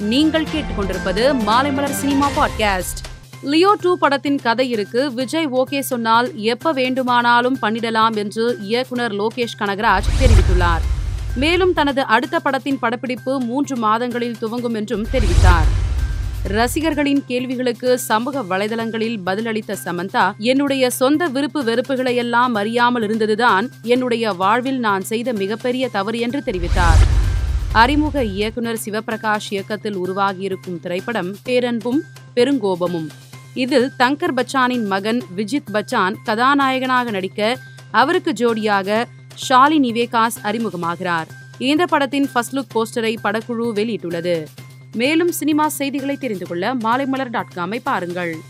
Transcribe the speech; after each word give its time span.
நீங்கள் 0.00 0.46
கேட்டுக்கொண்டிருப்பது 0.52 1.32
Maalaimalar 1.46 1.90
cinema 1.90 2.28
podcast 2.36 3.00
Leo 3.42 3.76
two 3.80 3.98
படத்தின் 3.98 4.38
கதை 4.38 4.70
இருக்கு. 4.70 5.12
விஜய் 5.12 5.48
ஓகே 5.48 5.80
சொன்னால் 5.80 6.34
எப்ப 6.34 6.72
வேண்டுமானாலும் 6.72 7.56
பண்ணிடலாம் 7.62 8.16
என்று 8.16 8.58
இயக்குனர் 8.60 9.12
லோகேஷ் 9.12 9.58
கனகராஜ் 9.58 10.08
தெரிவித்துள்ளார். 10.20 10.80
மேலும் 11.36 11.72
தனது 11.72 12.04
அடுத்த 12.04 12.38
படத்தின் 12.38 12.78
படப்பிடிப்பு 12.78 13.40
மூன்று 13.40 13.76
மாதங்களில் 13.76 14.38
துவங்கும் 14.38 14.74
என்றும் 14.74 15.06
தெரிவித்தார். 15.12 15.68
ரசிகர்களின் 16.44 17.24
கேள்விகளுக்கு 17.26 17.98
சமூக 17.98 18.42
வலைதளங்களில் 18.42 19.18
பதிலளித்த 19.26 19.76
சமந்தா 19.84 20.36
என்னுடைய 20.38 20.90
சொந்த 20.90 21.26
விருப்பு 21.26 21.62
வெறுப்புகளை 21.62 22.14
எல்லாம் 22.14 22.54
அறியாமல் 22.54 23.02
இருந்ததுதான் 23.02 23.70
என்னுடைய 23.82 24.32
வாழ்வில் 24.32 24.78
நான் 24.78 25.00
செய்த 25.00 25.32
மிகப்பெரிய 25.32 25.88
தவறு 25.88 26.18
என்று 26.18 26.42
தெரிவித்தார். 26.46 27.28
அறிமுக 27.72 28.24
இயக்குனர் 28.24 28.78
சிவபிரகாஷ் 28.84 29.50
இயக்கத்தில் 29.50 29.96
உருவாகியிருக்கும் 29.96 30.80
திரைப்படம் 30.80 31.36
பேரன்பும் 31.44 32.00
பெருங்கோபமும். 32.36 33.06
இதில் 33.54 33.92
தங்கர் 33.98 34.36
பச்சானின் 34.36 34.86
மகன் 34.86 35.22
விஜித் 35.36 35.70
பச்சான் 35.72 36.14
கதாநாயகனாக 36.24 37.10
நடிக்க 37.10 37.58
அவருக்கு 37.90 38.30
ஜோடியாக 38.30 39.04
ஷாலி 39.48 39.78
நிவேகாஸ் 39.78 40.36
அறிமுகமாகிறார். 40.42 41.26
இந்த 41.58 41.86
படத்தின் 41.86 42.28
ஃபர்ஸ்ட் 42.32 42.56
லுக் 42.56 42.74
போஸ்டரை 42.74 43.16
படக்குழு 43.24 43.72
வெளியிட்டுள்ளது. 43.72 44.44
மேலும் 44.92 45.32
சினிமா 45.32 45.68
செய்திகளை 45.68 46.16
தெரிந்து 46.16 46.46
கொள்ள 46.46 46.74
மாலைமலர் 46.74 47.30
டாட் 47.30 47.52
காமை 47.54 47.80
பாருங்கள். 47.82 48.40